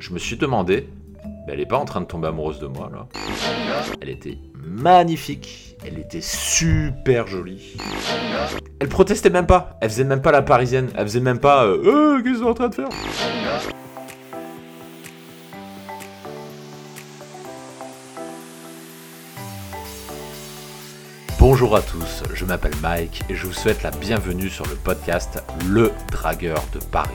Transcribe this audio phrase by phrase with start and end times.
[0.00, 0.88] Je me suis demandé,
[1.24, 3.08] mais elle est pas en train de tomber amoureuse de moi là.
[4.00, 7.76] Elle était magnifique, elle était super jolie.
[8.78, 11.82] Elle protestait même pas, elle faisait même pas la parisienne, elle faisait même pas euh,
[11.84, 12.88] Euh, qu'est-ce que en train de faire?
[21.40, 25.42] Bonjour à tous, je m'appelle Mike et je vous souhaite la bienvenue sur le podcast
[25.66, 27.10] Le Dragueur de Paris.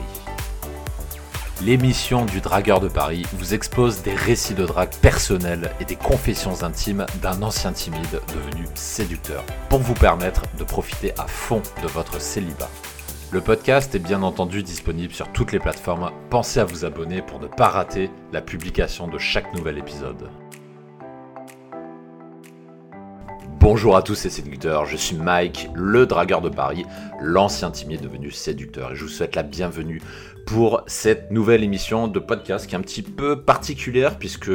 [1.62, 6.62] L'émission du Dragueur de Paris vous expose des récits de drague personnels et des confessions
[6.62, 12.20] intimes d'un ancien timide devenu séducteur pour vous permettre de profiter à fond de votre
[12.20, 12.68] célibat.
[13.30, 16.10] Le podcast est bien entendu disponible sur toutes les plateformes.
[16.28, 20.28] Pensez à vous abonner pour ne pas rater la publication de chaque nouvel épisode.
[23.64, 26.84] Bonjour à tous et séducteurs, je suis Mike, le dragueur de Paris,
[27.18, 30.02] l'ancien timide devenu séducteur, et je vous souhaite la bienvenue
[30.46, 34.50] pour cette nouvelle émission de podcast qui est un petit peu particulière puisque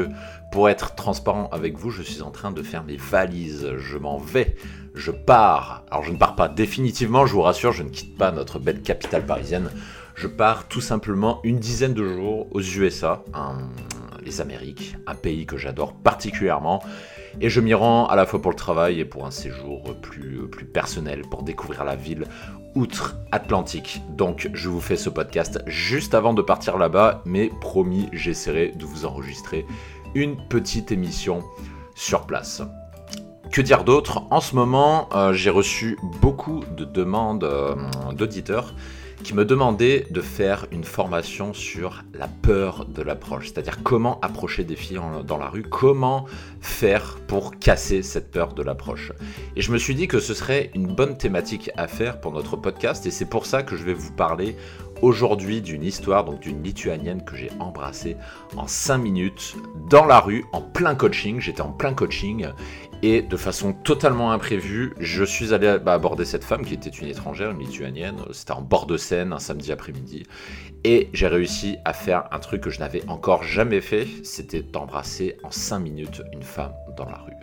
[0.51, 4.19] pour être transparent avec vous, je suis en train de faire mes valises, je m'en
[4.19, 4.55] vais,
[4.93, 5.85] je pars.
[5.89, 8.83] Alors je ne pars pas définitivement, je vous rassure, je ne quitte pas notre belle
[8.83, 9.71] capitale parisienne,
[10.13, 13.23] je pars tout simplement une dizaine de jours aux USA,
[14.23, 16.83] les Amériques, un pays que j'adore particulièrement.
[17.41, 20.47] Et je m'y rends à la fois pour le travail et pour un séjour plus,
[20.65, 22.25] personnel, pour découvrir la ville
[22.75, 24.01] outre-Atlantique.
[24.09, 28.85] Donc je vous fais ce podcast juste avant de partir là-bas, mais promis, j'essaierai de
[28.85, 29.65] vous enregistrer
[30.15, 31.43] une petite émission
[31.95, 32.61] sur place.
[33.51, 34.23] Que dire d'autre?
[34.29, 37.75] En ce moment, euh, j'ai reçu beaucoup de demandes euh,
[38.13, 38.73] d'auditeurs
[39.23, 44.63] qui me demandait de faire une formation sur la peur de l'approche, c'est-à-dire comment approcher
[44.63, 46.25] des filles dans la rue, comment
[46.61, 49.11] faire pour casser cette peur de l'approche.
[49.55, 52.55] Et je me suis dit que ce serait une bonne thématique à faire pour notre
[52.55, 54.55] podcast et c'est pour ça que je vais vous parler
[55.01, 58.17] aujourd'hui d'une histoire donc d'une lituanienne que j'ai embrassée
[58.57, 59.55] en 5 minutes
[59.89, 62.47] dans la rue en plein coaching, j'étais en plein coaching
[63.01, 67.07] et de façon totalement imprévue, je suis allé bah, aborder cette femme qui était une
[67.07, 68.17] étrangère, une lituanienne.
[68.31, 70.23] C'était en bord de Seine un samedi après-midi.
[70.83, 74.07] Et j'ai réussi à faire un truc que je n'avais encore jamais fait.
[74.23, 77.33] C'était d'embrasser en 5 minutes une femme dans la rue.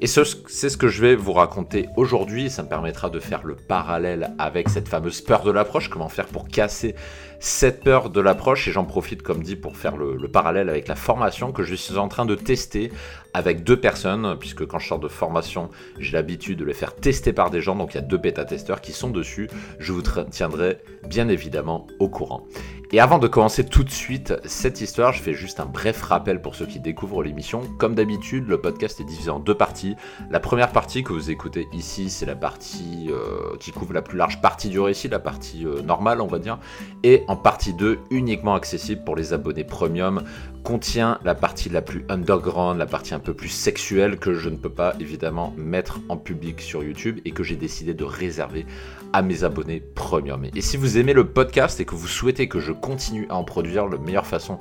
[0.00, 2.50] Et c'est ce que je vais vous raconter aujourd'hui.
[2.50, 5.90] Ça me permettra de faire le parallèle avec cette fameuse peur de l'approche.
[5.90, 6.94] Comment faire pour casser
[7.40, 8.68] cette peur de l'approche.
[8.68, 11.74] Et j'en profite, comme dit, pour faire le, le parallèle avec la formation que je
[11.74, 12.90] suis en train de tester
[13.34, 17.32] avec deux personnes, puisque quand je sors de formation, j'ai l'habitude de les faire tester
[17.32, 20.78] par des gens, donc il y a deux bêta-testeurs qui sont dessus, je vous tiendrai
[21.08, 22.46] bien évidemment au courant.
[22.90, 26.40] Et avant de commencer tout de suite cette histoire, je fais juste un bref rappel
[26.40, 27.60] pour ceux qui découvrent l'émission.
[27.76, 29.94] Comme d'habitude, le podcast est divisé en deux parties.
[30.30, 34.16] La première partie que vous écoutez ici, c'est la partie euh, qui couvre la plus
[34.16, 36.58] large partie du récit, la partie euh, normale, on va dire.
[37.02, 40.22] Et en partie 2, uniquement accessible pour les abonnés premium,
[40.68, 44.56] contient la partie la plus underground, la partie un peu plus sexuelle que je ne
[44.56, 48.66] peux pas évidemment mettre en public sur YouTube et que j'ai décidé de réserver
[49.14, 50.44] à mes abonnés premium.
[50.54, 53.44] Et si vous aimez le podcast et que vous souhaitez que je continue à en
[53.44, 54.58] produire, la meilleure façon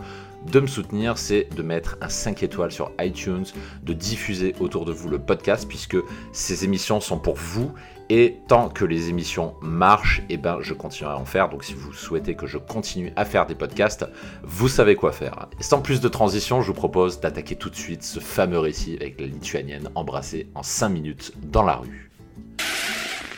[0.50, 3.44] de me soutenir, c'est de mettre un 5 étoiles sur iTunes,
[3.84, 5.98] de diffuser autour de vous le podcast, puisque
[6.32, 7.74] ces émissions sont pour vous.
[8.10, 11.50] Et tant que les émissions marchent, eh ben, je continuerai à en faire.
[11.50, 14.06] Donc si vous souhaitez que je continue à faire des podcasts,
[14.44, 15.48] vous savez quoi faire.
[15.60, 18.96] Et sans plus de transition, je vous propose d'attaquer tout de suite ce fameux récit
[18.96, 22.10] avec la lituanienne embrassée en 5 minutes dans la rue.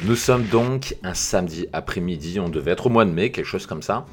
[0.04, 3.66] Nous sommes donc un samedi après-midi, on devait être au mois de mai, quelque chose
[3.66, 4.06] comme ça.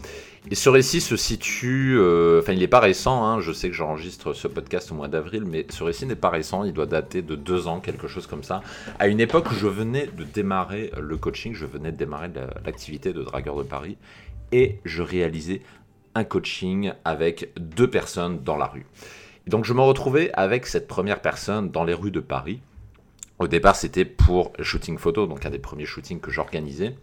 [0.49, 3.75] Et ce récit se situe, euh, enfin il n'est pas récent, hein, je sais que
[3.75, 7.21] j'enregistre ce podcast au mois d'avril, mais ce récit n'est pas récent, il doit dater
[7.21, 8.63] de deux ans, quelque chose comme ça.
[9.01, 12.31] À une époque où je venais de démarrer le coaching, je venais de démarrer
[12.65, 13.97] l'activité de dragueur de Paris,
[14.53, 15.63] et je réalisais
[16.15, 18.87] un coaching avec deux personnes dans la rue.
[19.49, 22.61] donc je me retrouvais avec cette première personne dans les rues de Paris.
[23.41, 26.95] Au départ c'était pour shooting photo, donc un des premiers shootings que j'organisais.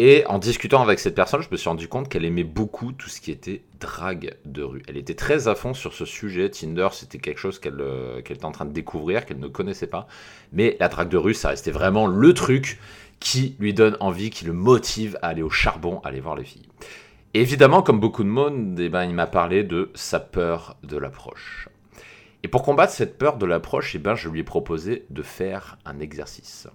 [0.00, 3.08] Et en discutant avec cette personne, je me suis rendu compte qu'elle aimait beaucoup tout
[3.08, 4.82] ce qui était drague de rue.
[4.88, 6.50] Elle était très à fond sur ce sujet.
[6.50, 10.08] Tinder, c'était quelque chose euh, qu'elle était en train de découvrir, qu'elle ne connaissait pas.
[10.52, 12.80] Mais la drague de rue, ça restait vraiment le truc
[13.20, 16.44] qui lui donne envie, qui le motive à aller au charbon, à aller voir les
[16.44, 16.68] filles.
[17.32, 21.68] évidemment, comme beaucoup de monde, eh ben, il m'a parlé de sa peur de l'approche.
[22.42, 25.78] Et pour combattre cette peur de l'approche, eh ben, je lui ai proposé de faire
[25.84, 26.68] un exercice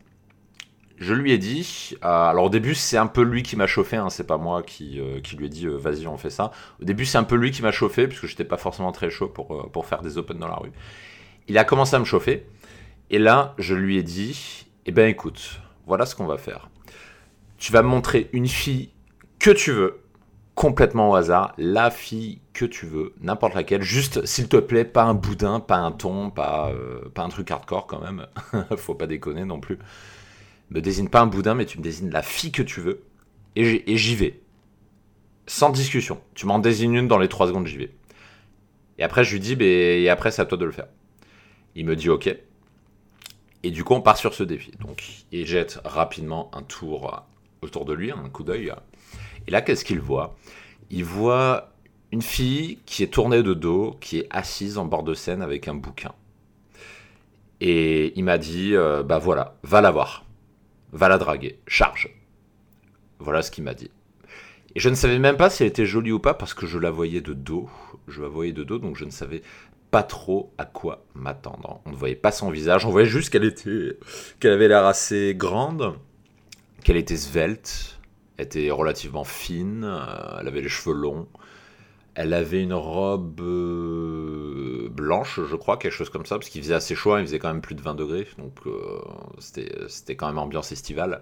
[1.00, 3.96] je lui ai dit, euh, alors au début c'est un peu lui qui m'a chauffé,
[3.96, 6.52] hein, c'est pas moi qui, euh, lui ai dit euh, vas-y on fait ça.
[6.82, 9.30] Au début c'est un peu lui qui m'a chauffé puisque j'étais pas forcément très chaud
[9.30, 10.72] pour, faire des open dans la rue.
[11.48, 12.46] Il a commencé à me chauffer
[13.10, 16.70] et là je lui ai dit, eh ben écoute, voilà ce qu'on va faire.
[17.58, 18.90] Tu vas me montrer une fille
[19.40, 20.02] que tu veux,
[20.54, 23.84] complètement au hasard la fille que tu veux, n'importe laquelle.
[23.84, 26.74] Juste, s'il te plaît, pas un boudin, pas un ton, pas,
[27.14, 28.28] pas un truc hardcore quand même.
[28.78, 29.80] Faut pas déconner non plus.
[30.72, 33.04] Me désigne pas un boudin, mais tu me désignes la fille que tu veux.
[33.56, 34.40] Et j'y vais.
[35.48, 36.22] Sans discussion.
[36.36, 37.92] Tu m'en désignes une dans les 3 secondes, j'y vais.
[39.00, 40.88] Et après, je lui dis, et après, c'est à toi de le faire.
[41.76, 42.36] Il me dit, ok.
[43.64, 44.72] Et du coup, on part sur ce défi.
[44.80, 47.24] Donc, il jette rapidement un tour
[47.62, 48.72] autour de lui, un coup d'œil.
[49.48, 50.38] Et là, qu'est-ce qu'il voit?
[50.92, 51.74] Il voit
[52.12, 55.68] une fille qui est tournée de dos, qui est assise en bord de scène avec
[55.68, 56.14] un bouquin.
[57.62, 60.26] Et il m'a dit, euh, bah voilà, va la voir.
[60.92, 61.60] Va la draguer.
[61.68, 62.10] Charge.
[63.20, 63.92] Voilà ce qu'il m'a dit.
[64.76, 66.78] Et je ne savais même pas si elle était jolie ou pas parce que je
[66.78, 67.70] la voyais de dos.
[68.08, 69.42] Je la voyais de dos, donc je ne savais
[69.92, 71.82] pas trop à quoi m'attendre.
[71.86, 73.98] On ne voyait pas son visage, on voyait juste qu'elle était,
[74.40, 75.96] qu'elle avait l'air assez grande,
[76.84, 78.00] qu'elle était svelte,
[78.38, 81.28] était relativement fine, euh, elle avait les cheveux longs,
[82.16, 86.74] elle avait une robe euh, blanche, je crois, quelque chose comme ça, parce qu'il faisait
[86.74, 89.00] assez chaud, il faisait quand même plus de 20 degrés, donc euh,
[89.38, 91.22] c'était quand même ambiance estivale.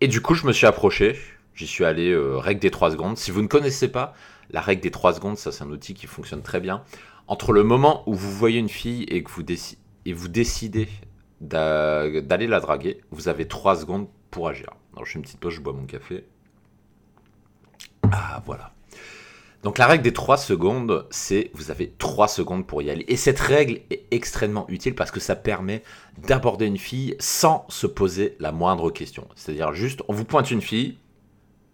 [0.00, 1.18] Et du coup, je me suis approché,
[1.54, 3.16] j'y suis allé, règle des 3 secondes.
[3.16, 4.14] Si vous ne connaissez pas,
[4.50, 6.84] la règle des 3 secondes, ça c'est un outil qui fonctionne très bien
[7.28, 9.44] entre le moment où vous voyez une fille et que vous,
[10.14, 10.88] vous décidez
[11.40, 14.70] d'aller la draguer, vous avez 3 secondes pour agir.
[14.94, 16.24] Alors je fais une petite pause, je bois mon café.
[18.10, 18.72] Ah voilà.
[19.64, 23.04] Donc la règle des 3 secondes, c'est vous avez 3 secondes pour y aller.
[23.08, 25.82] Et cette règle est extrêmement utile parce que ça permet
[26.16, 29.26] d'aborder une fille sans se poser la moindre question.
[29.34, 30.98] C'est-à-dire juste, on vous pointe une fille,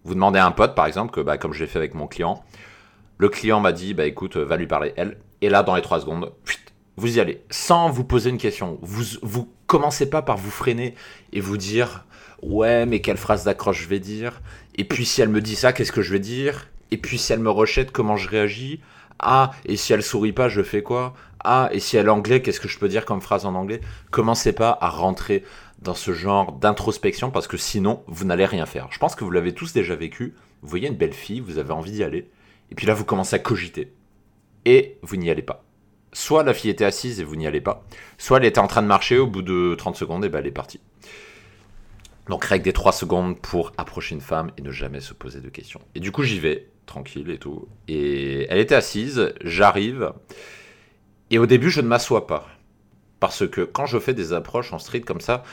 [0.04, 2.06] vous demandez à un pote par exemple, que, bah, comme je l'ai fait avec mon
[2.06, 2.42] client,
[3.18, 5.18] le client m'a dit, bah écoute, va lui parler elle.
[5.42, 6.32] Et là, dans les 3 secondes,
[6.96, 7.42] vous y allez.
[7.50, 8.78] Sans vous poser une question.
[8.80, 10.94] Vous, vous commencez pas par vous freiner
[11.34, 12.06] et vous dire,
[12.42, 14.40] ouais, mais quelle phrase d'accroche je vais dire
[14.76, 16.68] Et puis si elle me dit ça, qu'est-ce que je vais dire?
[16.94, 18.80] Et puis si elle me rejette, comment je réagis?
[19.18, 21.12] Ah, et si elle sourit pas, je fais quoi?
[21.40, 23.80] Ah, et si elle est anglais, qu'est-ce que je peux dire comme phrase en anglais?
[24.12, 25.42] Commencez pas à rentrer
[25.80, 27.32] dans ce genre d'introspection?
[27.32, 28.86] Parce que sinon, vous n'allez rien faire.
[28.92, 30.36] Je pense que vous l'avez tous déjà vécu.
[30.62, 32.30] Vous voyez une belle fille, vous avez envie d'y aller.
[32.70, 33.92] Et puis là, vous commencez à cogiter.
[34.64, 35.64] Et vous n'y allez pas.
[36.12, 37.84] Soit la fille était assise et vous n'y allez pas,
[38.18, 40.46] soit elle était en train de marcher, au bout de 30 secondes, et ben elle
[40.46, 40.80] est partie.
[42.28, 45.48] Donc règle des 3 secondes pour approcher une femme et ne jamais se poser de
[45.48, 45.80] questions.
[45.96, 47.68] Et du coup j'y vais, tranquille et tout.
[47.88, 50.12] Et elle était assise, j'arrive,
[51.30, 52.46] et au début je ne m'assois pas.
[53.20, 55.44] Parce que quand je fais des approches en street comme ça,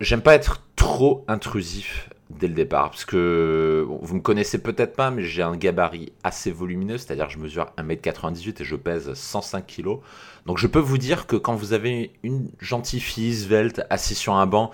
[0.00, 2.90] j'aime pas être trop intrusif dès le départ.
[2.90, 7.38] Parce que vous me connaissez peut-être pas, mais j'ai un gabarit assez volumineux, c'est-à-dire je
[7.38, 9.98] mesure 1m98 et je pèse 105 kg.
[10.46, 14.34] Donc je peux vous dire que quand vous avez une gentille fille svelte assise sur
[14.34, 14.70] un banc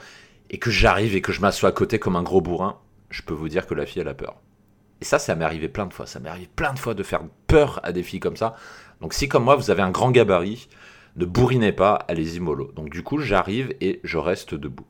[0.51, 2.79] et que j'arrive et que je m'assois à côté comme un gros bourrin,
[3.11, 4.37] je peux vous dire que la fille elle a peur.
[5.05, 6.07] Et ça, ça m'est arrivé plein de fois.
[6.07, 8.57] Ça m'est arrivé plein de fois de faire peur à des filles comme ça.
[9.03, 10.67] Donc si comme moi vous avez un grand gabarit,
[11.17, 12.73] ne bourrinez pas, allez-y mollo.
[12.75, 14.87] Donc du coup j'arrive et je reste debout.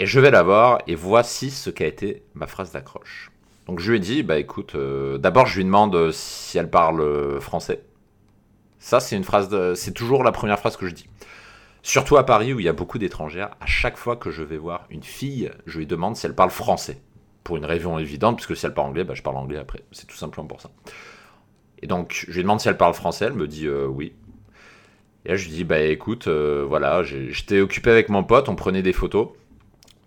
[0.00, 3.30] Et je vais la voir et voici ce qu'a été ma phrase d'accroche.
[3.68, 6.68] Donc je lui ai dit, bah écoute, euh, d'abord je lui demande euh, si elle
[6.68, 7.84] parle euh, français.
[8.80, 11.06] Ça c'est une phrase, c'est toujours la première phrase que je dis.
[11.84, 14.58] Surtout à Paris où il y a beaucoup d'étrangères, à chaque fois que je vais
[14.58, 17.00] voir une fille, je lui demande si elle parle français.
[17.48, 19.82] Pour une raison évidente, puisque si elle parle anglais, bah, je parle anglais après.
[19.90, 20.70] C'est tout simplement pour ça.
[21.80, 24.12] Et donc je lui demande si elle parle français, elle me dit oui.
[25.24, 28.82] Et là je lui dis, bah écoute, voilà, j'étais occupé avec mon pote, on prenait
[28.82, 29.28] des photos.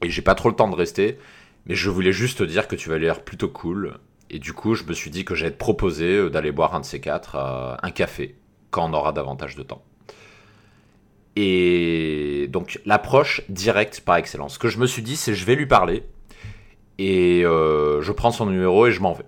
[0.02, 1.18] Et j'ai pas trop le temps de rester,
[1.66, 3.98] mais je voulais juste te dire que tu vas l'air plutôt cool.
[4.34, 6.80] Et du coup, je me suis dit que j'allais te proposer euh, d'aller boire un
[6.80, 8.36] de ces quatre, euh, un café,
[8.70, 9.84] quand on aura davantage de temps.
[11.36, 14.54] Et donc, l'approche directe par excellence.
[14.54, 16.04] Ce que je me suis dit, c'est je vais lui parler,
[17.08, 19.26] et euh, je prends son numéro et je m'en vais.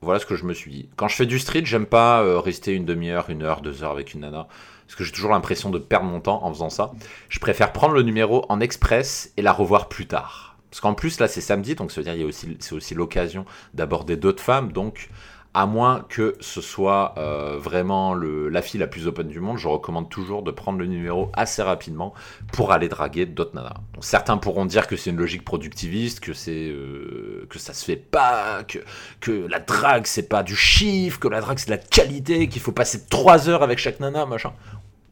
[0.00, 0.88] Voilà ce que je me suis dit.
[0.96, 4.12] Quand je fais du street, j'aime pas rester une demi-heure, une heure, deux heures avec
[4.12, 4.48] une nana
[4.86, 6.92] parce que j'ai toujours l'impression de perdre mon temps en faisant ça.
[7.28, 10.56] Je préfère prendre le numéro en express et la revoir plus tard.
[10.70, 13.44] Parce qu'en plus, là, c'est samedi, donc ça veut dire qu'il aussi, c'est aussi l'occasion
[13.74, 14.72] d'aborder d'autres femmes.
[14.72, 15.08] Donc,
[15.54, 19.68] à moins que ce soit euh, vraiment la fille la plus open du monde, je
[19.68, 22.12] recommande toujours de prendre le numéro assez rapidement
[22.52, 23.76] pour aller draguer d'autres nanas.
[24.00, 27.96] certains pourront dire que c'est une logique productiviste, que c'est euh, que ça se fait
[27.96, 28.80] pas, que,
[29.20, 32.60] que la drague c'est pas du chiffre, que la drague c'est de la qualité, qu'il
[32.60, 34.52] faut passer trois heures avec chaque nana, machin.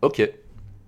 [0.02, 0.28] Ok,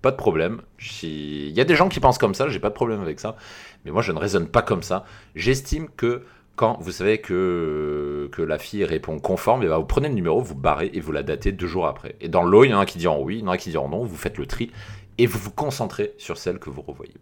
[0.01, 0.61] pas de problème.
[1.01, 3.37] Il y a des gens qui pensent comme ça, j'ai pas de problème avec ça.
[3.85, 5.05] Mais moi je ne raisonne pas comme ça.
[5.33, 6.23] J'estime que
[6.55, 10.41] quand vous savez que, la fille répond conforme, et eh ben, vous prenez le numéro,
[10.41, 12.15] vous barrez et vous la datez deux jours après.
[12.21, 13.69] Et dans l'eau, il y en a qui diront oui, il y en a qui
[13.69, 14.71] diront non, vous faites le tri
[15.17, 17.15] et vous vous concentrez sur celle que vous revoyez.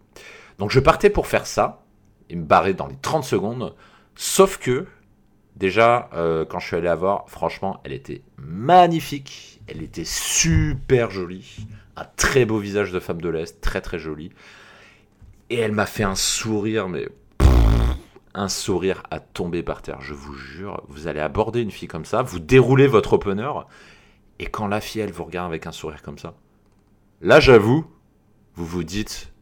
[0.58, 1.84] Donc je partais pour faire ça
[2.30, 3.74] et me barrer dans les 30 secondes,
[4.14, 4.86] sauf que
[5.56, 9.60] Déjà, euh, quand je suis allé la voir, franchement, elle était magnifique.
[9.68, 11.66] Elle était super jolie.
[11.96, 14.30] Un très beau visage de femme de l'Est, très très jolie.
[15.50, 17.08] Et elle m'a fait un sourire, mais
[18.34, 20.00] un sourire à tomber par terre.
[20.00, 23.50] Je vous jure, vous allez aborder une fille comme ça, vous déroulez votre opener,
[24.38, 26.34] et quand la fille, elle vous regarde avec un sourire comme ça,
[27.20, 27.86] là, j'avoue,
[28.54, 29.32] vous vous dites,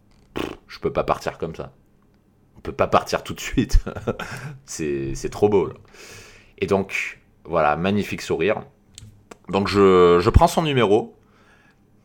[0.69, 1.73] je peux pas partir comme ça.
[2.57, 3.79] On peut pas partir tout de suite.
[4.67, 5.73] c'est trop beau.
[6.59, 8.63] Et donc, voilà, magnifique sourire.
[9.49, 11.17] Donc, je, je prends son numéro.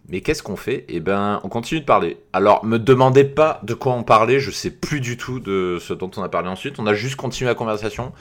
[0.09, 0.85] Mais qu'est-ce qu'on fait?
[0.87, 2.17] Eh ben, on continue de parler.
[2.31, 5.93] Alors, me demandez pas de quoi on parlait, je sais plus du tout de ce
[5.93, 6.79] dont on a parlé ensuite.
[6.79, 8.13] On a juste continué la conversation.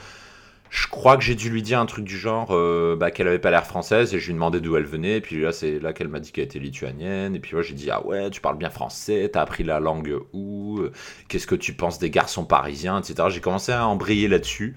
[0.69, 3.39] Je crois que j'ai dû lui dire un truc du genre euh, bah, qu'elle avait
[3.39, 5.17] pas l'air française et je lui ai demandé d'où elle venait.
[5.17, 7.35] Et puis là, c'est là qu'elle m'a dit qu'elle était lituanienne.
[7.35, 10.13] Et puis moi, j'ai dit ah ouais, tu parles bien français, t'as appris la langue
[10.33, 10.81] où
[11.29, 13.29] Qu'est-ce que tu penses des garçons parisiens, etc.
[13.29, 14.75] J'ai commencé à embrayer là-dessus.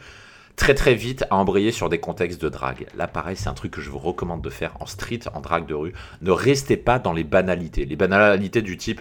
[0.56, 2.86] Très très vite à embrayer sur des contextes de drague.
[2.96, 5.66] Là, pareil, c'est un truc que je vous recommande de faire en street, en drague
[5.66, 5.94] de rue.
[6.20, 7.86] Ne restez pas dans les banalités.
[7.86, 9.00] Les banalités du type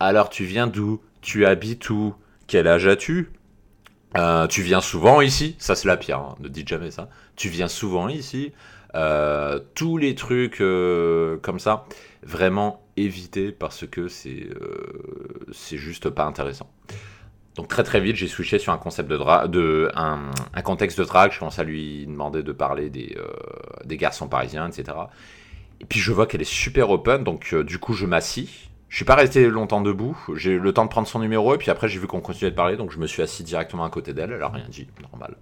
[0.00, 1.00] alors tu viens d'où?
[1.22, 2.14] Tu habites où?
[2.46, 3.30] Quel âge as-tu?
[4.16, 7.08] Euh, tu viens souvent ici, ça c'est la pire, hein, ne dites jamais ça.
[7.34, 8.52] Tu viens souvent ici,
[8.94, 11.86] euh, tous les trucs euh, comme ça,
[12.22, 14.48] vraiment éviter parce que c'est
[15.52, 16.70] c'est juste pas intéressant.
[17.56, 20.30] Donc très très vite, j'ai switché sur un concept de, de un,
[20.62, 21.32] contexte de drague.
[21.32, 23.16] Je commence à lui demander de parler des,
[23.84, 24.96] des garçons parisiens, etc.
[25.80, 28.68] Et puis je vois qu'elle est super open, donc du coup je m'assis.
[28.88, 31.58] Je suis pas resté longtemps debout, j'ai eu le temps de prendre son numéro et
[31.58, 33.90] puis après j'ai vu qu'on continuait de parler donc je me suis assis directement à
[33.90, 35.36] côté d'elle, elle a rien dit, normal.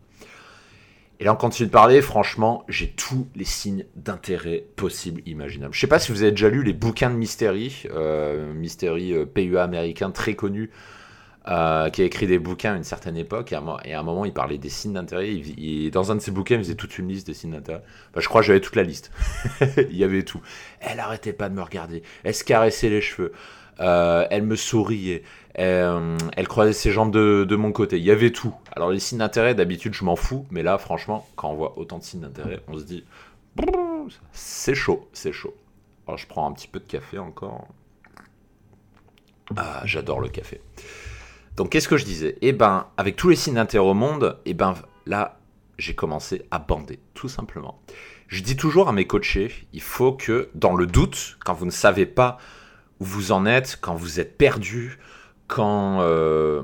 [1.21, 5.75] Et là on continue de parler, franchement j'ai tous les signes d'intérêt possibles, imaginables.
[5.75, 9.27] Je sais pas si vous avez déjà lu les bouquins de Mystery, euh, Mystery euh,
[9.27, 10.71] PUA américain très connu,
[11.47, 13.61] euh, qui a écrit des bouquins à une certaine époque, et à,
[14.01, 15.31] un moment, il parlait des signes d'intérêt.
[15.31, 17.83] Il, dans un de ses bouquins, il faisait toute une liste des signes d'intérêt.
[18.17, 19.11] je crois que j'avais toute la liste.
[19.77, 20.41] il y avait tout.
[20.81, 22.03] Elle arrêtait pas de me regarder.
[22.23, 23.33] Elle se caressait les cheveux.
[23.81, 25.23] Euh, elle me souriait.
[25.59, 27.99] Euh, elle, croisait ses jambes de, mon côté.
[27.99, 28.55] Il y avait tout.
[28.75, 30.47] Alors, les signes d'intérêt, d'habitude, je m'en fous.
[30.51, 33.05] Mais là, franchement, quand on voit autant de signes d'intérêt, on se dit
[34.33, 35.55] c'est chaud, c'est chaud.
[36.07, 37.69] Alors, je prends un petit peu de café encore.
[39.57, 40.61] Ah, j'adore le café.
[41.57, 42.37] Donc qu'est-ce que je disais?
[42.41, 44.75] Eh ben, avec tous les signes d'intérêt au monde, eh ben
[45.07, 45.39] là,
[45.79, 47.81] j'ai commencé à bander, tout simplement.
[48.29, 51.71] Je dis toujours à mes coachés, il faut que dans le doute, quand vous ne
[51.71, 52.39] savez pas
[53.01, 54.99] où vous en êtes, quand vous êtes perdu,
[55.47, 56.63] quand, euh,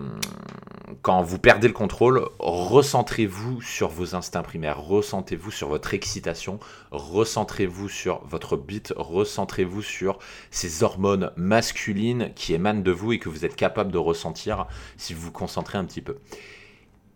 [1.03, 6.59] quand vous perdez le contrôle, recentrez-vous sur vos instincts primaires, ressentez-vous sur votre excitation,
[6.91, 10.19] recentrez-vous sur votre beat, recentrez-vous sur
[10.51, 14.67] ces hormones masculines qui émanent de vous et que vous êtes capable de ressentir
[14.97, 16.19] si vous vous concentrez un petit peu.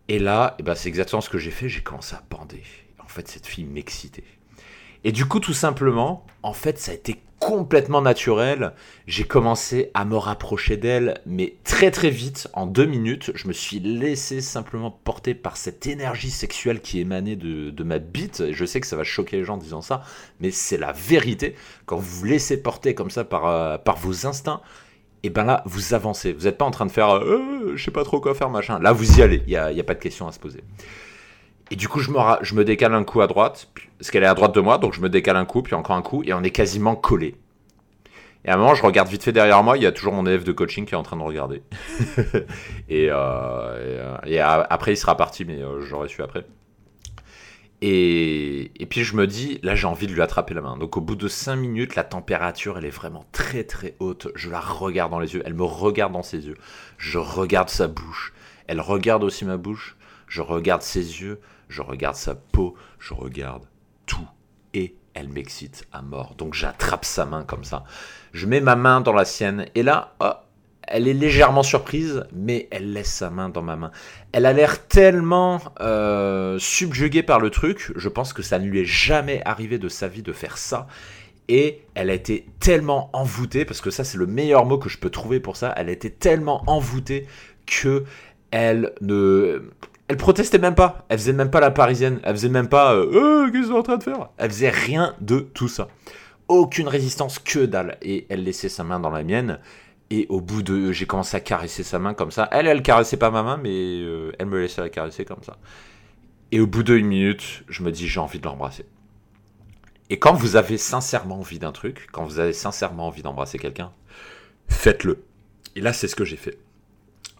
[0.07, 2.63] Et là, eh ben, c'est exactement ce que j'ai fait, j'ai commencé à bander.
[3.03, 4.23] En fait, cette fille m'excitait.
[5.03, 8.73] Et du coup, tout simplement, en fait, ça a été complètement naturel.
[9.07, 13.53] J'ai commencé à me rapprocher d'elle, mais très très vite, en deux minutes, je me
[13.53, 18.51] suis laissé simplement porter par cette énergie sexuelle qui émanait de, ma bite.
[18.51, 20.01] Je sais que ça va choquer les gens en disant ça,
[20.39, 21.55] mais c'est la vérité.
[21.85, 24.61] Quand vous vous laissez porter comme ça par, euh, par vos instincts,
[25.23, 26.33] et ben là, vous avancez.
[26.33, 28.79] Vous n'êtes pas en train de faire euh, je sais pas trop quoi faire, machin.
[28.79, 29.41] Là, vous y allez.
[29.47, 30.61] Il n'y a, y a pas de question à se poser.
[31.71, 34.53] Et du coup, je me, décale un coup à droite, parce qu'elle est à droite
[34.53, 36.51] de moi, donc je me décale un coup, puis encore un coup, et on est
[36.51, 37.35] quasiment collé.
[38.43, 40.27] Et à un moment, je regarde vite fait derrière moi, il y a toujours mon
[40.27, 41.63] élève de coaching qui est en train de regarder.
[42.89, 46.45] et, euh, et, après, il sera parti, mais euh, j'aurais su après.
[47.81, 50.77] Et, et, puis je me dis, là j'ai envie de lui attraper la main.
[50.77, 54.29] Donc au bout de 5 minutes, la température, elle est vraiment très très haute.
[54.33, 56.55] Je la regarde dans les yeux, elle me regarde dans ses yeux.
[56.97, 58.33] Je regarde sa bouche.
[58.67, 59.94] Elle regarde aussi ma bouche.
[60.27, 61.39] Je regarde ses yeux
[61.69, 63.63] je regarde sa peau, je regarde
[64.05, 64.27] tout.
[64.73, 66.35] Et elle m'excite à mort.
[66.37, 67.83] Donc j'attrape sa main comme ça.
[68.33, 69.65] Je mets ma main dans la sienne.
[69.75, 70.31] Et là, oh,
[70.87, 73.91] elle est légèrement surprise, mais elle laisse sa main dans ma main.
[74.33, 77.91] Elle a l'air tellement euh, subjuguée par le truc.
[77.95, 80.87] Je pense que ça ne lui est jamais arrivé de sa vie de faire ça.
[81.47, 84.97] Et elle a été tellement envoûtée, parce que ça c'est le meilleur mot que je
[84.97, 87.27] peux trouver pour ça, elle a été tellement envoûtée
[87.67, 88.03] que
[88.49, 89.61] elle ne
[90.07, 91.05] elle protestait même pas.
[91.09, 92.19] Elle faisait même pas la parisienne.
[92.23, 94.29] Elle faisait même pas euh, euh qu'est-ce que en train de faire?
[94.37, 95.87] Elle faisait rien de tout ça.
[96.47, 97.97] Aucune résistance, que dalle.
[98.01, 99.59] Et elle laissait sa main dans la mienne.
[100.11, 100.91] Et au bout de.
[100.91, 102.47] J'ai commencé à caresser sa main comme ça.
[102.51, 105.57] Elle, elle caressait pas ma main, mais euh, elle me laissait la caresser comme ça.
[106.51, 108.85] Et au bout d'une minute, je me dis j'ai envie de l'embrasser.
[110.11, 113.91] Et quand vous avez sincèrement envie d'un truc, quand vous avez sincèrement envie d'embrasser quelqu'un,
[114.67, 115.23] faites-le.
[115.75, 116.59] Et là, c'est ce que j'ai fait.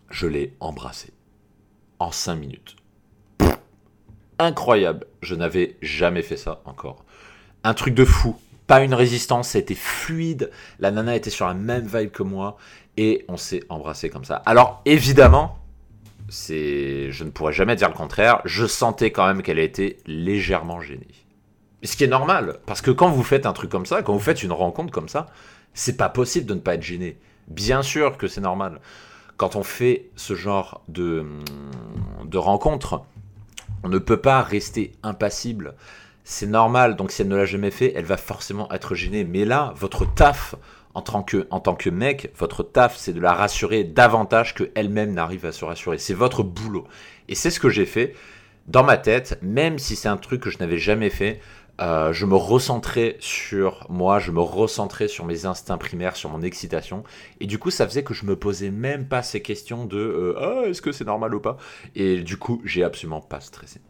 [0.09, 1.13] Je l'ai embrassé
[1.99, 2.75] en 5 minutes.
[4.37, 5.05] incroyable.
[5.21, 7.05] Je n'avais jamais fait ça encore.
[7.63, 8.35] Un truc de fou.
[8.67, 10.51] Pas une résistance, c'était fluide.
[10.79, 12.57] La nana était sur la même vibe que moi
[12.97, 14.37] et on s'est embrassé comme ça.
[14.45, 15.59] Alors évidemment,
[16.29, 18.41] c'est, je ne pourrais jamais dire le contraire.
[18.45, 21.07] Je sentais quand même qu'elle était légèrement gênée.
[21.83, 24.19] Ce qui est normal, parce que quand vous faites un truc comme ça, quand vous
[24.19, 25.27] faites une rencontre comme ça,
[25.73, 27.19] c'est pas possible de ne pas être gêné.
[27.47, 28.81] Bien sûr que c'est normal.
[29.37, 31.25] Quand on fait ce genre de,
[32.35, 33.01] de rencontre,
[33.83, 35.75] on ne peut pas rester impassible.
[36.25, 39.23] C'est normal, donc si elle ne l'a jamais fait, elle va forcément être gênée.
[39.23, 40.55] Mais là, votre taf
[40.93, 45.13] en tant que, en tant que mec, votre taf, c'est de la rassurer davantage qu'elle-même
[45.13, 45.97] n'arrive à se rassurer.
[45.97, 46.85] C'est votre boulot.
[47.29, 48.13] Et c'est ce que j'ai fait
[48.67, 51.39] dans ma tête, même si c'est un truc que je n'avais jamais fait.
[51.81, 56.41] Euh, je me recentrais sur moi, je me recentrais sur mes instincts primaires, sur mon
[56.41, 57.03] excitation.
[57.39, 60.35] Et du coup, ça faisait que je me posais même pas ces questions de euh,
[60.39, 61.57] ah, est-ce que c'est normal ou pas?
[61.95, 63.81] Et du coup, j'ai absolument pas stressé.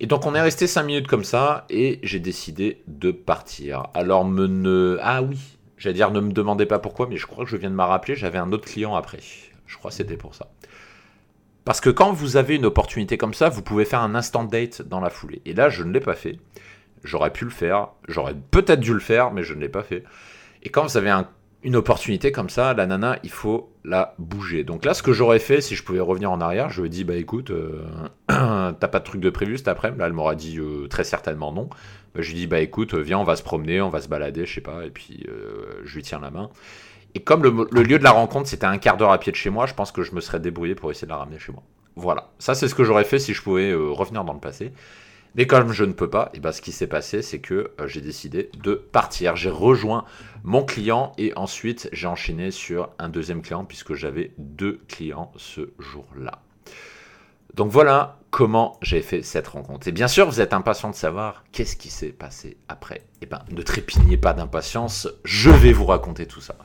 [0.00, 3.88] Et donc, on est resté 5 minutes comme ça et j'ai décidé de partir.
[3.94, 4.98] Alors, me ne.
[5.02, 5.38] Ah oui,
[5.76, 7.82] j'allais dire ne me demandez pas pourquoi, mais je crois que je viens de me
[7.82, 9.18] rappeler, j'avais un autre client après.
[9.66, 10.48] Je crois que c'était pour ça.
[11.64, 14.82] Parce que quand vous avez une opportunité comme ça, vous pouvez faire un instant date
[14.82, 15.42] dans la foulée.
[15.44, 16.38] Et là, je ne l'ai pas fait.
[17.04, 20.04] J'aurais pu le faire, j'aurais peut-être dû le faire, mais je ne l'ai pas fait.
[20.62, 21.10] Et quand vous avez
[21.62, 24.64] une opportunité comme ça, la nana, il faut la bouger.
[24.64, 26.90] Donc là, ce que j'aurais fait, si je pouvais revenir en arrière, je lui ai
[26.90, 27.82] dit, bah écoute, euh,
[28.28, 29.98] t'as pas de truc de prévu cet après-midi?
[29.98, 31.68] Là, elle m'aura dit euh, très certainement non.
[32.14, 34.08] Bah, je lui ai dit, bah écoute, viens, on va se promener, on va se
[34.08, 36.50] balader, je sais pas, et puis euh, je lui tiens la main.
[37.14, 39.50] Et comme le, lieu de la rencontre, c'était un quart d'heure à pied de chez
[39.50, 41.62] moi, je pense que je me serais débrouillé pour essayer de la ramener chez moi.
[41.96, 44.72] Voilà, ça c'est ce que j'aurais fait si je pouvais revenir dans le passé.
[45.34, 47.72] Mais comme je ne peux pas, et eh ben ce qui s'est passé, c'est que
[47.80, 49.36] euh, j'ai décidé de partir.
[49.36, 50.04] J'ai rejoint
[50.42, 55.70] mon client et ensuite j'ai enchaîné sur un deuxième client puisque j'avais deux clients ce
[55.78, 56.42] jour-là.
[57.54, 59.88] Donc voilà comment j'ai fait cette rencontre.
[59.88, 63.02] Et bien sûr, vous êtes impatient de savoir qu'est-ce qui s'est passé après.
[63.22, 66.56] Eh ben, ne trépignez pas d'impatience, je vais vous raconter tout ça.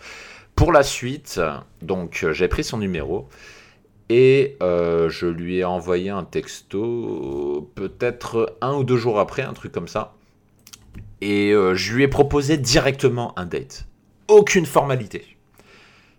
[0.55, 1.41] Pour la suite,
[1.81, 3.27] donc j'ai pris son numéro.
[4.09, 9.53] Et euh, je lui ai envoyé un texto peut-être un ou deux jours après, un
[9.53, 10.13] truc comme ça.
[11.21, 13.87] Et euh, je lui ai proposé directement un date.
[14.27, 15.37] Aucune formalité.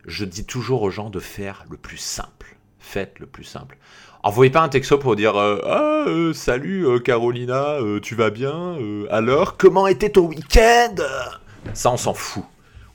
[0.04, 2.56] Je dis toujours aux gens de faire le plus simple.
[2.78, 3.78] Faites le plus simple.
[4.22, 8.76] Envoyez pas un texto pour dire euh, Ah, salut Carolina, tu vas bien
[9.10, 10.96] Alors, comment était ton week-end?
[11.72, 12.44] Ça, on s'en fout.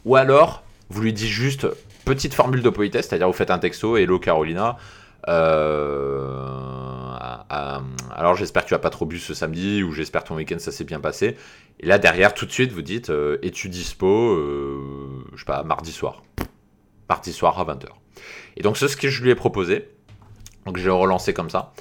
[0.04, 1.68] Ou alors, vous lui dites juste
[2.04, 4.78] petite formule de politesse, c'est-à-dire vous faites un texto, hello Carolina.
[5.28, 6.28] Euh,
[7.50, 10.60] alors j'espère que tu as pas trop bu ce samedi ou j'espère que ton week-end
[10.60, 11.38] ça s'est bien passé.
[11.80, 15.64] Et là derrière tout de suite vous dites euh, es-tu dispo euh, je sais pas
[15.64, 16.24] mardi soir.
[17.08, 17.86] Mardi soir à 20h.
[18.58, 19.90] Et donc c'est ce que je lui ai proposé.
[20.66, 21.74] Donc j'ai relancé comme ça.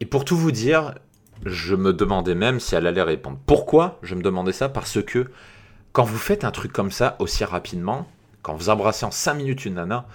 [0.00, 0.94] Et pour tout vous dire,
[1.46, 3.38] je me demandais même si elle allait répondre.
[3.46, 4.68] Pourquoi je me demandais ça?
[4.68, 5.28] Parce que
[5.92, 8.06] quand vous faites un truc comme ça aussi rapidement,
[8.42, 10.06] quand vous embrassez en 5 minutes une nana,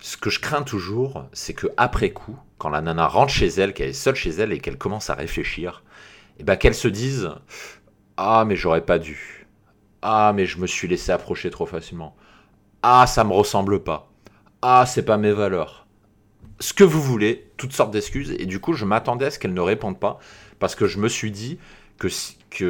[0.00, 3.72] ce que je crains toujours, c'est que après coup, quand la nana rentre chez elle,
[3.72, 5.82] qu'elle est seule chez elle et qu'elle commence à réfléchir,
[6.38, 7.30] et eh ben qu'elle se dise
[8.16, 9.46] Ah, mais j'aurais pas dû.
[10.02, 12.14] Ah, mais je me suis laissé approcher trop facilement.
[12.82, 14.10] Ah, ça me ressemble pas.
[14.60, 15.86] Ah, c'est pas mes valeurs.
[16.60, 18.32] Ce que vous voulez, toutes sortes d'excuses.
[18.38, 20.18] Et du coup, je m'attendais à ce qu'elle ne réponde pas
[20.58, 21.58] parce que je me suis dit
[21.98, 22.08] que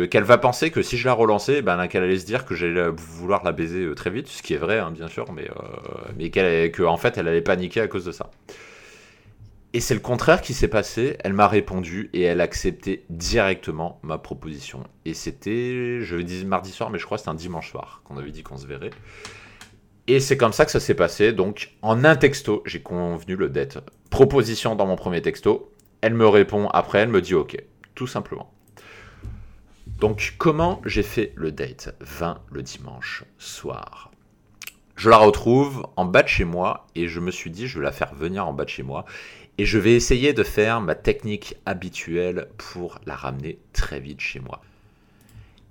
[0.07, 2.89] qu'elle va penser que si je la relançais, ben, qu'elle allait se dire que j'allais
[2.89, 6.13] vouloir la baiser euh, très vite, ce qui est vrai, hein, bien sûr, mais, euh,
[6.17, 8.31] mais qu'elle, fait, elle allait paniquer à cause de ça.
[9.73, 11.19] Et c'est le contraire qui s'est passé.
[11.23, 14.85] Elle m'a répondu et elle a accepté directement ma proposition.
[15.05, 18.17] Et c'était, je dis mardi soir, mais je crois que c'était un dimanche soir qu'on
[18.17, 18.91] avait dit qu'on se verrait.
[20.07, 21.33] Et c'est comme ça que ça s'est passé.
[21.33, 23.79] Donc, en un texto, j'ai convenu le dette.
[24.09, 25.73] Proposition dans mon premier texto.
[26.01, 27.57] Elle me répond après, elle me dit OK.
[27.97, 28.53] Tout simplement.
[29.99, 34.11] Donc comment j'ai fait le date 20 le dimanche soir?
[34.97, 37.85] Je la retrouve en bas de chez moi et je me suis dit je vais
[37.85, 39.07] la faire venir en bas de chez moi
[39.57, 44.41] et je vais essayer de faire ma technique habituelle pour la ramener très vite chez
[44.41, 44.61] moi.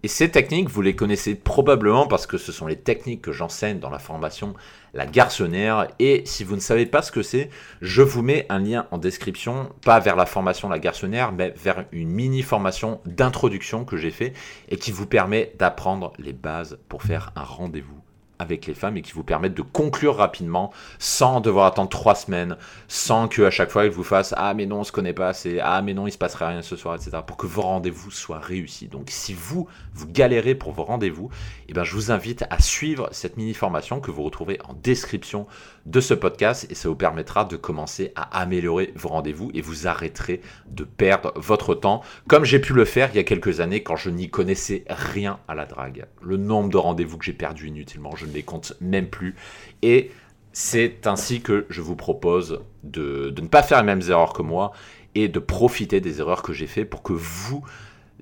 [0.05, 3.79] Et ces techniques, vous les connaissez probablement parce que ce sont les techniques que j'enseigne
[3.79, 4.53] dans la formation
[4.93, 5.87] La Garçonnière.
[5.97, 7.49] Et si vous ne savez pas ce que c'est,
[7.81, 11.85] je vous mets un lien en description, pas vers la formation La Garçonnière, mais vers
[11.91, 14.33] une mini formation d'introduction que j'ai fait
[14.69, 18.04] et qui vous permet d'apprendre les bases pour faire un rendez-vous
[18.39, 22.57] avec les femmes et qui vous permettent de conclure rapidement sans devoir attendre trois semaines,
[22.87, 25.29] sans que à chaque fois ils vous fassent ah mais non on se connaît pas
[25.29, 27.17] assez, ah mais non il se passerait rien ce soir, etc.
[27.25, 28.87] pour que vos rendez-vous soient réussis.
[28.87, 31.29] Donc si vous vous galérez pour vos rendez-vous,
[31.69, 35.47] eh ben je vous invite à suivre cette mini formation que vous retrouvez en description
[35.85, 39.87] de ce podcast et ça vous permettra de commencer à améliorer vos rendez-vous et vous
[39.87, 43.83] arrêterez de perdre votre temps comme j'ai pu le faire il y a quelques années
[43.83, 46.05] quand je n'y connaissais rien à la drague.
[46.21, 49.35] Le nombre de rendez-vous que j'ai perdu inutilement, je ne les compte même plus
[49.81, 50.11] et
[50.53, 54.71] c'est ainsi que je vous propose de, ne pas faire les mêmes erreurs que moi
[55.13, 57.63] et de profiter des erreurs que j'ai fait pour que vous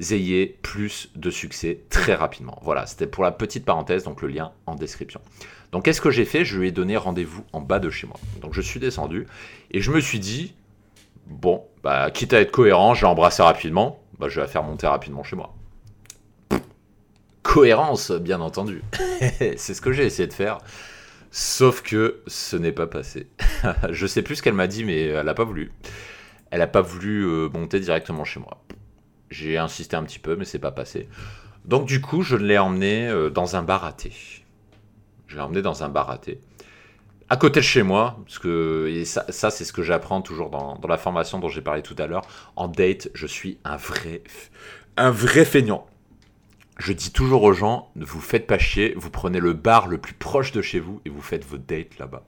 [0.09, 2.57] ayez plus de succès très rapidement.
[2.63, 5.21] Voilà, c'était pour la petite parenthèse, donc le lien en description.
[5.73, 6.45] Donc qu'est-ce que j'ai fait?
[6.45, 8.17] Je lui ai donné rendez-vous en bas de chez moi.
[8.41, 9.25] Donc je suis descendu
[9.71, 10.53] et je me suis dit,
[11.25, 14.85] bon, bah, quitte à être cohérent, j'ai embrassé rapidement, bah, je vais la faire monter
[14.85, 15.55] rapidement chez moi.
[17.41, 18.83] Cohérence, bien entendu.
[19.57, 20.59] C'est ce que j'ai essayé de faire.
[21.31, 23.25] Sauf que ce n'est pas passé.
[23.89, 25.71] je sais plus ce qu'elle m'a dit, mais elle n'a pas voulu.
[26.51, 28.63] Elle n'a pas voulu euh, monter directement chez moi.
[29.31, 31.09] J'ai insisté un petit peu, mais c'est pas passé.
[31.65, 33.95] Donc du coup, je l'ai emmené euh, dans un bar à.
[35.27, 36.39] Je l'ai emmené dans un bar à thé.
[37.29, 40.79] À côté de chez moi, parce que et ça, c'est ce que j'apprends toujours dans,
[40.87, 42.23] la formation dont j'ai parlé tout à l'heure.
[42.55, 44.21] En date, je suis un vrai,
[44.97, 45.87] un vrai feignant.
[46.77, 49.97] Je dis toujours aux gens, ne vous faites pas chier, vous prenez le bar le
[49.97, 52.23] plus proche de chez vous et vous faites votre date là-bas.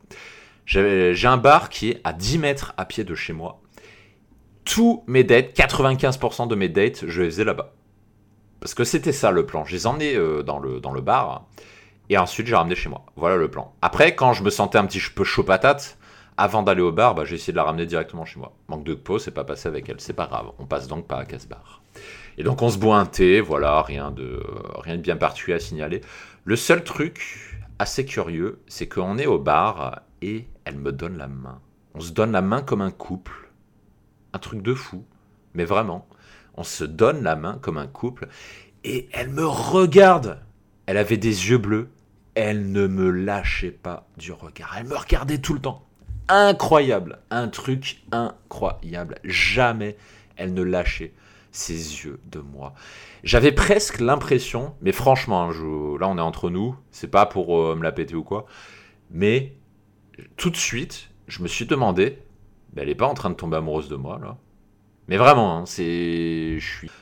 [0.66, 3.62] J'ai un bar qui est à 10 mètres à pied de chez moi.
[4.64, 7.74] Tous mes dates, 95% de mes dates, je les faisais là-bas.
[8.60, 9.66] Parce que c'était ça le plan.
[9.66, 11.46] Je les emmenais euh, dans, le, dans le bar
[12.10, 13.06] et ensuite, j'ai ramené chez moi.
[13.16, 13.74] Voilà le plan.
[13.82, 15.98] Après, quand je me sentais un petit peu chaud patate,
[16.38, 18.54] avant d'aller au bar, bah, j'ai essayé de la ramener directement chez moi.
[18.68, 20.52] Manque de peau, c'est pas passé avec elle, c'est pas grave.
[20.60, 21.82] On passe donc pas à casse-bar.
[22.38, 24.44] Et donc on se boit un thé, voilà, rien de,
[24.80, 26.02] rien de bien particulier à signaler.
[26.44, 31.28] Le seul truc assez curieux, c'est qu'on est au bar et elle me donne la
[31.28, 31.62] main.
[31.94, 33.50] On se donne la main comme un couple.
[34.34, 35.06] Un truc de fou.
[35.54, 36.06] Mais vraiment,
[36.56, 38.28] on se donne la main comme un couple
[38.84, 40.40] et elle me regarde.
[40.86, 41.90] Elle avait des yeux bleus
[42.36, 44.76] elle ne me lâchait pas du regard.
[44.78, 45.84] Elle me regardait tout le temps.
[46.28, 49.16] Incroyable, un truc incroyable.
[49.24, 49.96] Jamais
[50.36, 51.14] elle ne lâchait
[51.52, 52.74] ses yeux de moi.
[53.24, 57.84] J'avais presque l'impression, mais franchement, là on est entre nous, c'est pas pour euh, me
[57.84, 58.46] la péter ou quoi,
[59.10, 59.54] mais
[60.36, 62.20] tout de suite, je me suis demandé,
[62.76, 64.38] elle est pas en train de tomber amoureuse de moi là.
[65.08, 66.58] Mais vraiment, hein, c'est,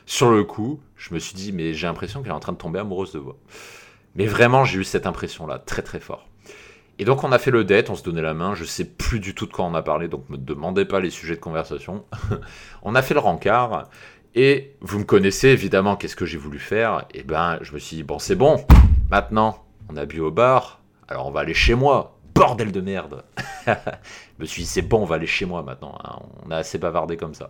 [0.06, 2.58] sur le coup, je me suis dit, mais j'ai l'impression qu'elle est en train de
[2.58, 3.38] tomber amoureuse de moi.
[4.16, 6.28] Mais vraiment, j'ai eu cette impression-là, très très fort.
[7.00, 9.20] Et donc on a fait le date, on se donnait la main, je sais plus
[9.20, 12.06] du tout de quoi on a parlé, donc me demandez pas les sujets de conversation.
[12.84, 13.89] on a fait le rencard,
[14.36, 17.06] et vous me connaissez évidemment, qu'est-ce que j'ai voulu faire?
[17.13, 18.63] Eh ben je me suis dit, bon c'est bon,
[19.10, 23.24] maintenant on a bu au bar, alors on va aller chez moi, bordel de merde
[23.66, 23.74] Je
[24.39, 26.20] me suis dit, c'est bon, on va aller chez moi maintenant, hein.
[26.46, 27.50] on a assez bavardé comme ça.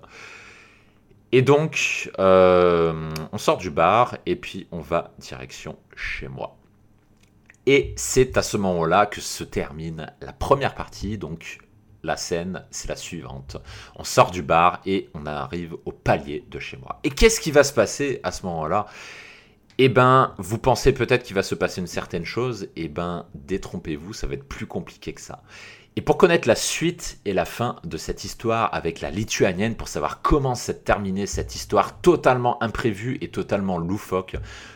[1.36, 6.56] Et donc, euh, on sort du bar et puis on va direction chez moi.
[7.66, 11.18] Et c'est à ce moment-là que se termine la première partie.
[11.18, 11.58] Donc,
[12.04, 13.58] la scène, c'est la suivante.
[13.96, 17.00] On sort du bar et on arrive au palier de chez moi.
[17.04, 18.86] Et qu'est-ce qui va se passer à ce moment-là?
[19.80, 22.68] Eh ben, vous pensez peut-être qu'il va se passer une certaine chose.
[22.76, 25.42] Eh ben, détrompez-vous, ça va être plus compliqué que ça.
[25.96, 29.88] Et pour connaître la suite et la fin de cette histoire avec la lituanienne, pour
[29.88, 34.36] savoir comment s'est terminée cette histoire totalement imprévue et totalement loufoque,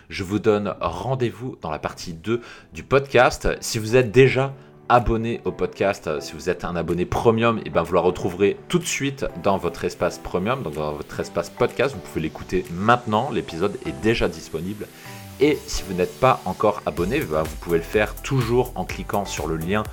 [0.09, 2.41] je vous donne rendez-vous dans la partie 2
[2.73, 3.49] du podcast.
[3.61, 4.53] Si vous êtes déjà
[4.89, 8.57] abonné au podcast, si vous êtes un abonné premium, et eh ben vous la retrouverez
[8.69, 11.93] tout de suite dans votre espace premium, dans votre espace podcast.
[11.95, 14.87] Vous pouvez l'écouter maintenant, l'épisode est déjà disponible.
[15.39, 19.25] Et si vous n'êtes pas encore abonné, ben, vous pouvez le faire toujours en cliquant
[19.25, 19.83] sur le lien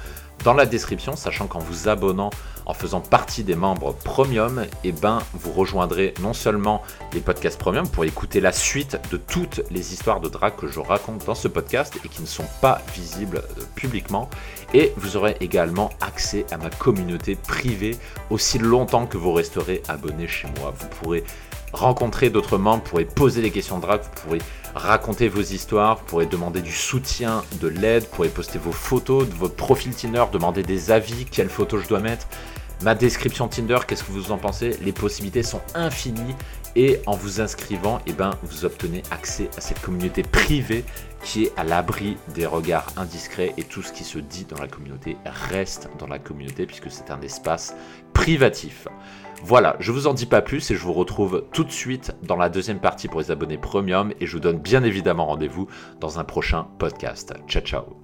[0.42, 2.30] dans la description, sachant qu'en vous abonnant,
[2.66, 7.88] en faisant partie des membres premium, eh ben, vous rejoindrez non seulement les podcasts premium
[7.88, 11.48] pour écouter la suite de toutes les histoires de drague que je raconte dans ce
[11.48, 14.28] podcast et qui ne sont pas visibles euh, publiquement,
[14.72, 17.96] et vous aurez également accès à ma communauté privée
[18.30, 20.74] aussi longtemps que vous resterez abonné chez moi.
[20.78, 21.24] Vous pourrez
[21.72, 24.38] rencontrer d'autres membres, vous pourrez poser des questions de drague, vous pourrez
[24.74, 29.28] raconter vos histoires, vous pourrez demander du soutien, de l'aide, vous pourrez poster vos photos
[29.28, 32.26] de votre profil Tinder, demander des avis, quelles photos je dois mettre,
[32.82, 34.76] ma description Tinder, qu'est-ce que vous en pensez?
[34.82, 36.34] Les possibilités sont infinies
[36.76, 40.84] et en vous inscrivant, eh ben, vous obtenez accès à cette communauté privée
[41.22, 44.68] qui est à l'abri des regards indiscrets et tout ce qui se dit dans la
[44.68, 47.74] communauté reste dans la communauté puisque c'est un espace
[48.12, 48.88] privatif.
[49.46, 52.36] Voilà, je vous en dis pas plus et je vous retrouve tout de suite dans
[52.36, 55.68] la deuxième partie pour les abonnés premium et je vous donne bien évidemment rendez-vous
[56.00, 57.34] dans un prochain podcast.
[57.46, 58.03] Ciao ciao